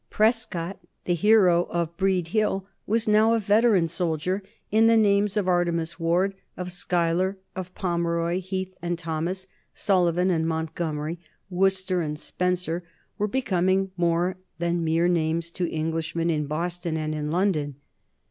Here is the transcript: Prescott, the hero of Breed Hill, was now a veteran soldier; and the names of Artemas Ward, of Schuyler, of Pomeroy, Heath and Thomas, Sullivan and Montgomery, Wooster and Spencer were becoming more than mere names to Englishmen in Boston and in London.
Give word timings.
Prescott, 0.09 0.79
the 1.05 1.13
hero 1.13 1.65
of 1.65 1.95
Breed 1.95 2.29
Hill, 2.29 2.65
was 2.87 3.07
now 3.07 3.35
a 3.35 3.39
veteran 3.39 3.87
soldier; 3.87 4.41
and 4.71 4.89
the 4.89 4.97
names 4.97 5.37
of 5.37 5.45
Artemas 5.47 5.99
Ward, 5.99 6.33
of 6.57 6.71
Schuyler, 6.71 7.37
of 7.55 7.75
Pomeroy, 7.75 8.39
Heath 8.39 8.73
and 8.81 8.97
Thomas, 8.97 9.45
Sullivan 9.75 10.31
and 10.31 10.47
Montgomery, 10.47 11.19
Wooster 11.51 12.01
and 12.01 12.17
Spencer 12.17 12.83
were 13.19 13.27
becoming 13.27 13.91
more 13.95 14.37
than 14.57 14.83
mere 14.83 15.07
names 15.07 15.51
to 15.51 15.71
Englishmen 15.71 16.31
in 16.31 16.47
Boston 16.47 16.97
and 16.97 17.13
in 17.13 17.29
London. 17.29 17.75